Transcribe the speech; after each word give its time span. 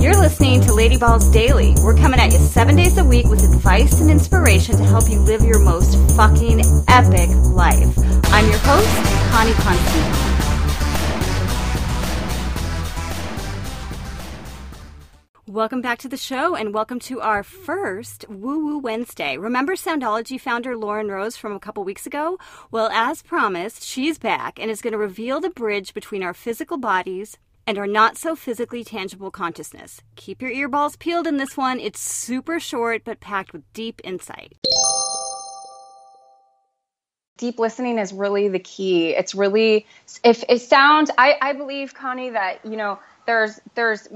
You're 0.00 0.16
listening 0.16 0.62
to 0.62 0.72
Lady 0.72 0.96
Balls 0.96 1.28
Daily. 1.28 1.74
We're 1.84 1.94
coming 1.94 2.20
at 2.20 2.32
you 2.32 2.38
seven 2.38 2.74
days 2.74 2.96
a 2.96 3.04
week 3.04 3.26
with 3.26 3.44
advice 3.44 4.00
and 4.00 4.10
inspiration 4.10 4.78
to 4.78 4.82
help 4.82 5.10
you 5.10 5.18
live 5.20 5.42
your 5.42 5.58
most 5.58 5.94
fucking 6.16 6.62
epic 6.88 7.28
life. 7.52 7.98
I'm 8.32 8.48
your 8.48 8.58
host, 8.60 8.88
Connie 9.30 9.52
Constantine. 9.52 10.30
Welcome 15.46 15.82
back 15.82 15.98
to 15.98 16.08
the 16.08 16.16
show 16.16 16.54
and 16.54 16.72
welcome 16.72 16.98
to 17.00 17.20
our 17.20 17.42
first 17.42 18.24
Woo 18.30 18.64
Woo 18.64 18.78
Wednesday. 18.78 19.36
Remember 19.36 19.74
Soundology 19.74 20.40
founder 20.40 20.78
Lauren 20.78 21.08
Rose 21.08 21.36
from 21.36 21.52
a 21.52 21.60
couple 21.60 21.84
weeks 21.84 22.06
ago? 22.06 22.38
Well, 22.70 22.88
as 22.90 23.20
promised, 23.20 23.82
she's 23.82 24.18
back 24.18 24.58
and 24.58 24.70
is 24.70 24.80
going 24.80 24.92
to 24.92 24.98
reveal 24.98 25.40
the 25.40 25.50
bridge 25.50 25.92
between 25.92 26.22
our 26.22 26.32
physical 26.32 26.78
bodies 26.78 27.36
and 27.70 27.78
our 27.78 27.86
not 27.86 28.18
so 28.18 28.34
physically 28.34 28.82
tangible 28.82 29.30
consciousness. 29.30 30.00
Keep 30.16 30.42
your 30.42 30.50
earballs 30.50 30.98
peeled 30.98 31.28
in 31.28 31.36
this 31.36 31.56
one. 31.56 31.78
It's 31.78 32.00
super 32.00 32.58
short 32.58 33.04
but 33.04 33.20
packed 33.20 33.52
with 33.52 33.62
deep 33.72 34.00
insight. 34.02 34.56
Deep 37.36 37.60
listening 37.60 38.00
is 38.00 38.12
really 38.12 38.48
the 38.48 38.58
key. 38.58 39.10
It's 39.10 39.36
really 39.36 39.86
if 40.24 40.42
it 40.48 40.62
sounds 40.62 41.12
I, 41.16 41.36
I 41.40 41.52
believe, 41.52 41.94
Connie, 41.94 42.30
that, 42.30 42.58
you 42.66 42.76
know, 42.76 42.98
there's 43.26 43.60
there's 43.76 44.08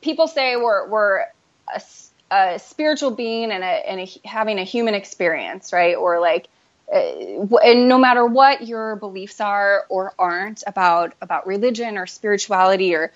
people 0.00 0.26
say 0.26 0.56
we're 0.56 0.88
we're 0.88 1.26
a, 1.68 1.82
a 2.30 2.58
spiritual 2.58 3.10
being 3.10 3.52
and 3.52 3.62
a, 3.62 3.90
and 3.90 4.00
a, 4.00 4.08
having 4.26 4.58
a 4.58 4.64
human 4.64 4.94
experience, 4.94 5.70
right? 5.74 5.96
Or 5.96 6.18
like, 6.18 6.48
and 6.92 7.88
no 7.88 7.98
matter 7.98 8.26
what 8.26 8.66
your 8.66 8.96
beliefs 8.96 9.40
are 9.40 9.84
or 9.88 10.12
aren't 10.18 10.62
about 10.66 11.14
about 11.22 11.46
religion 11.46 11.96
or 11.96 12.06
spirituality 12.06 12.94
or 12.94 13.12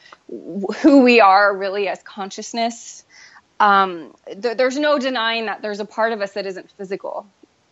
who 0.81 1.03
we 1.03 1.21
are 1.21 1.55
really 1.55 1.87
as 1.87 2.03
consciousness, 2.03 3.05
um, 3.61 4.15
th- 4.27 4.57
there's 4.57 4.79
no 4.79 4.99
denying 4.99 5.47
that 5.47 5.61
there's 5.61 5.81
a 5.81 5.85
part 5.85 6.13
of 6.13 6.23
us 6.23 6.33
that 6.33 6.47
isn't 6.47 6.71
physical, 6.73 7.27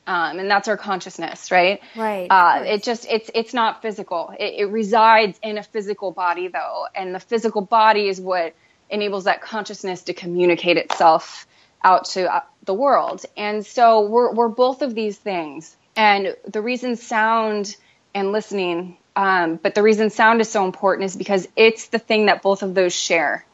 um, 0.06 0.38
and 0.38 0.50
that's 0.50 0.69
our 0.69 0.77
consciousness, 0.77 1.50
right? 1.50 1.80
Right. 1.97 2.27
Uh, 2.28 2.64
it 2.66 2.82
just 2.82 3.06
it's 3.08 3.30
it's 3.34 3.55
not 3.55 3.80
physical. 3.80 4.34
It, 4.38 4.60
it, 4.60 4.66
resides 4.66 5.38
in 5.42 5.56
a 5.56 5.62
physical 5.62 6.10
body 6.10 6.48
though, 6.48 6.86
and 6.94 7.14
the 7.14 7.20
physical 7.20 7.62
body 7.62 8.08
is 8.08 8.20
what 8.20 8.55
enables 8.91 9.25
that 9.25 9.41
consciousness 9.41 10.02
to 10.02 10.12
communicate 10.12 10.77
itself 10.77 11.47
out 11.82 12.05
to 12.06 12.34
uh, 12.34 12.41
the 12.64 12.75
world. 12.75 13.25
And 13.38 13.64
so 13.64 14.06
we're 14.06 14.34
we're 14.34 14.48
both 14.48 14.82
of 14.82 14.94
these 14.94 15.16
things. 15.16 15.77
And 15.97 16.37
the 16.47 16.61
reason 16.61 16.97
sound 16.97 17.77
and 18.14 18.33
listening, 18.33 18.97
um, 19.17 19.56
but 19.56 19.75
the 19.75 19.83
reason 19.83 20.11
sound 20.11 20.41
is 20.41 20.48
so 20.48 20.64
important 20.64 21.06
is 21.06 21.17
because 21.17 21.48
it's 21.56 21.89
the 21.89 21.98
thing 21.98 22.27
that 22.27 22.42
both 22.42 22.62
of 22.62 22.75
those 22.75 22.92
share. 22.92 23.45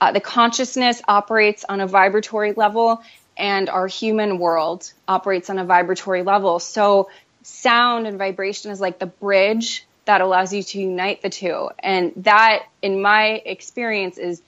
Uh, 0.00 0.12
the 0.12 0.20
consciousness 0.20 1.00
operates 1.08 1.64
on 1.68 1.80
a 1.80 1.86
vibratory 1.86 2.52
level 2.52 3.02
and 3.36 3.68
our 3.68 3.86
human 3.86 4.38
world 4.38 4.92
operates 5.06 5.50
on 5.50 5.58
a 5.58 5.64
vibratory 5.64 6.22
level. 6.22 6.58
So 6.58 7.10
sound 7.42 8.06
and 8.06 8.18
vibration 8.18 8.70
is 8.70 8.80
like 8.80 8.98
the 8.98 9.06
bridge 9.06 9.86
that 10.04 10.20
allows 10.20 10.52
you 10.52 10.62
to 10.62 10.80
unite 10.80 11.22
the 11.22 11.30
two. 11.30 11.70
And 11.78 12.12
that, 12.16 12.64
in 12.80 13.02
my 13.02 13.42
experience, 13.44 14.18
is 14.18 14.40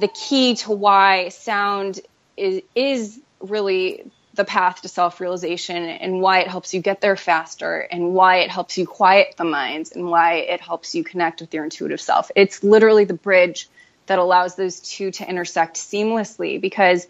the 0.00 0.08
key 0.08 0.56
to 0.56 0.72
why 0.72 1.28
sound 1.28 2.00
is, 2.36 2.62
is 2.74 3.18
really 3.40 4.10
the 4.36 4.44
path 4.44 4.82
to 4.82 4.88
self 4.88 5.20
realization 5.20 5.76
and 5.76 6.20
why 6.20 6.40
it 6.40 6.48
helps 6.48 6.72
you 6.74 6.80
get 6.80 7.00
there 7.00 7.16
faster 7.16 7.80
and 7.80 8.14
why 8.14 8.38
it 8.38 8.50
helps 8.50 8.78
you 8.78 8.86
quiet 8.86 9.34
the 9.36 9.44
minds 9.44 9.92
and 9.92 10.06
why 10.08 10.34
it 10.34 10.60
helps 10.60 10.94
you 10.94 11.02
connect 11.02 11.40
with 11.40 11.52
your 11.52 11.64
intuitive 11.64 12.00
self. 12.00 12.30
It's 12.36 12.62
literally 12.62 13.04
the 13.04 13.14
bridge 13.14 13.68
that 14.06 14.18
allows 14.18 14.54
those 14.54 14.80
two 14.80 15.10
to 15.10 15.28
intersect 15.28 15.76
seamlessly 15.76 16.60
because 16.60 17.06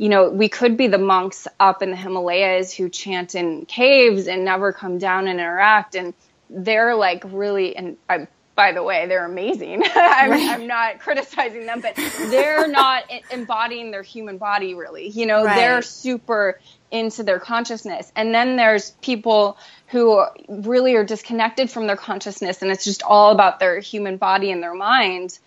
you 0.00 0.08
know, 0.08 0.30
we 0.30 0.48
could 0.48 0.78
be 0.78 0.86
the 0.86 0.96
monks 0.96 1.46
up 1.60 1.82
in 1.82 1.90
the 1.90 1.96
Himalayas 1.96 2.72
who 2.72 2.88
chant 2.88 3.34
in 3.34 3.66
caves 3.66 4.28
and 4.28 4.46
never 4.46 4.72
come 4.72 4.96
down 4.96 5.28
and 5.28 5.38
interact. 5.38 5.94
And 5.94 6.14
they're 6.48 6.94
like 6.94 7.22
really, 7.26 7.76
and 7.76 7.98
I, 8.08 8.26
by 8.60 8.72
the 8.72 8.82
way, 8.82 9.06
they're 9.06 9.24
amazing. 9.24 9.82
I'm, 9.94 10.30
right. 10.30 10.50
I'm, 10.50 10.66
not 10.66 10.98
criticizing 10.98 11.64
them, 11.64 11.80
but 11.80 11.96
they're 12.28 12.68
not 12.68 13.04
embodying 13.30 13.90
their 13.90 14.02
human 14.02 14.36
body 14.36 14.74
really. 14.74 15.08
You 15.08 15.24
know, 15.24 15.46
right. 15.46 15.56
they're 15.56 15.80
super 15.80 16.60
into 16.90 17.22
their 17.22 17.38
consciousness. 17.38 18.12
And 18.14 18.34
then 18.34 18.56
there's 18.56 18.90
people 19.00 19.56
who 19.86 20.22
really 20.46 20.94
are 20.96 21.04
disconnected 21.04 21.70
from 21.70 21.86
their 21.86 21.96
consciousness 21.96 22.60
and 22.60 22.70
it's 22.70 22.84
just 22.84 23.02
all 23.02 23.32
about 23.32 23.60
their 23.60 23.80
human 23.80 24.18
body 24.18 24.50
and 24.50 24.62
their 24.62 24.74
mind. 24.74 25.38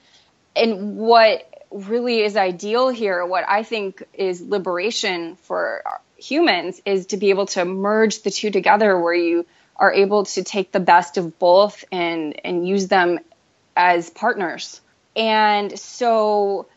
And 0.55 0.97
what 0.97 1.67
really 1.69 2.21
is 2.21 2.35
ideal 2.35 2.89
here, 2.89 3.23
what 3.23 3.47
I 3.47 3.61
think 3.61 4.01
is 4.15 4.41
liberation 4.41 5.35
for 5.35 5.83
humans, 6.17 6.81
is 6.83 7.05
to 7.07 7.17
be 7.17 7.29
able 7.29 7.45
to 7.45 7.63
merge 7.63 8.23
the 8.23 8.31
two 8.31 8.49
together 8.49 8.97
where 8.97 9.13
you 9.13 9.45
are 9.75 9.91
able 9.91 10.25
to 10.25 10.43
take 10.43 10.71
the 10.71 10.79
best 10.79 11.17
of 11.17 11.39
both 11.39 11.83
and, 11.91 12.39
and 12.45 12.67
use 12.67 12.87
them 12.87 13.19
as 13.75 14.09
partners. 14.09 14.81
And 15.15 15.77
so 15.77 16.67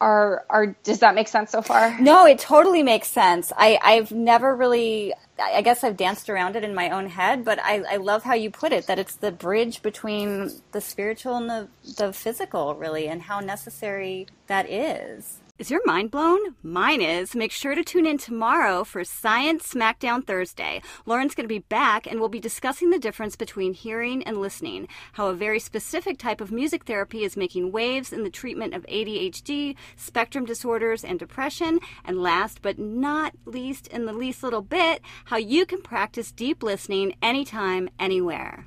are 0.00 0.44
are 0.50 0.66
does 0.84 1.00
that 1.00 1.14
make 1.14 1.28
sense 1.28 1.50
so 1.50 1.62
far? 1.62 1.98
No, 2.00 2.26
it 2.26 2.38
totally 2.38 2.82
makes 2.82 3.08
sense. 3.08 3.52
I, 3.56 3.78
I've 3.82 4.12
never 4.12 4.54
really 4.54 5.14
I 5.42 5.62
guess 5.62 5.82
I've 5.82 5.96
danced 5.96 6.28
around 6.28 6.56
it 6.56 6.62
in 6.64 6.74
my 6.74 6.90
own 6.90 7.08
head, 7.08 7.44
but 7.44 7.58
I, 7.60 7.82
I 7.88 7.96
love 7.96 8.22
how 8.22 8.34
you 8.34 8.50
put 8.50 8.72
it 8.72 8.86
that 8.86 8.98
it's 8.98 9.16
the 9.16 9.32
bridge 9.32 9.82
between 9.82 10.52
the 10.72 10.80
spiritual 10.80 11.36
and 11.36 11.50
the, 11.50 11.68
the 11.96 12.12
physical, 12.12 12.74
really, 12.76 13.08
and 13.08 13.22
how 13.22 13.40
necessary 13.40 14.28
that 14.46 14.70
is. 14.70 15.38
Is 15.56 15.70
your 15.70 15.86
mind 15.86 16.10
blown? 16.10 16.56
Mine 16.64 17.00
is. 17.00 17.36
Make 17.36 17.52
sure 17.52 17.76
to 17.76 17.84
tune 17.84 18.06
in 18.06 18.18
tomorrow 18.18 18.82
for 18.82 19.04
Science 19.04 19.72
Smackdown 19.72 20.26
Thursday. 20.26 20.82
Lauren's 21.06 21.36
going 21.36 21.44
to 21.44 21.54
be 21.54 21.60
back 21.60 22.08
and 22.08 22.18
we'll 22.18 22.28
be 22.28 22.40
discussing 22.40 22.90
the 22.90 22.98
difference 22.98 23.36
between 23.36 23.72
hearing 23.72 24.24
and 24.24 24.38
listening, 24.38 24.88
how 25.12 25.28
a 25.28 25.32
very 25.32 25.60
specific 25.60 26.18
type 26.18 26.40
of 26.40 26.50
music 26.50 26.86
therapy 26.86 27.22
is 27.22 27.36
making 27.36 27.70
waves 27.70 28.12
in 28.12 28.24
the 28.24 28.30
treatment 28.30 28.74
of 28.74 28.84
ADHD, 28.86 29.76
spectrum 29.94 30.44
disorders, 30.44 31.04
and 31.04 31.20
depression, 31.20 31.78
and 32.04 32.20
last 32.20 32.60
but 32.60 32.76
not 32.76 33.34
least, 33.44 33.86
in 33.86 34.06
the 34.06 34.12
least 34.12 34.42
little 34.42 34.60
bit, 34.60 35.02
how 35.26 35.36
you 35.36 35.66
can 35.66 35.82
practice 35.82 36.32
deep 36.32 36.64
listening 36.64 37.14
anytime, 37.22 37.88
anywhere. 38.00 38.66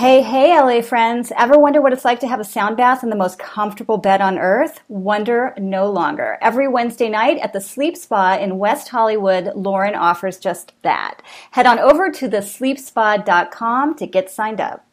Hey, 0.00 0.22
hey, 0.22 0.58
LA 0.58 0.80
friends. 0.80 1.30
Ever 1.36 1.58
wonder 1.58 1.82
what 1.82 1.92
it's 1.92 2.06
like 2.06 2.20
to 2.20 2.26
have 2.26 2.40
a 2.40 2.42
sound 2.44 2.78
bath 2.78 3.02
in 3.02 3.10
the 3.10 3.16
most 3.16 3.38
comfortable 3.38 3.98
bed 3.98 4.22
on 4.22 4.38
earth? 4.38 4.80
Wonder 4.88 5.52
no 5.58 5.90
longer. 5.90 6.38
Every 6.40 6.68
Wednesday 6.68 7.10
night 7.10 7.36
at 7.42 7.52
the 7.52 7.60
Sleep 7.60 7.98
Spa 7.98 8.38
in 8.38 8.56
West 8.56 8.88
Hollywood, 8.88 9.52
Lauren 9.54 9.94
offers 9.94 10.38
just 10.38 10.72
that. 10.80 11.20
Head 11.50 11.66
on 11.66 11.78
over 11.78 12.10
to 12.12 12.30
thesleepspa.com 12.30 13.94
to 13.96 14.06
get 14.06 14.30
signed 14.30 14.58
up. 14.58 14.86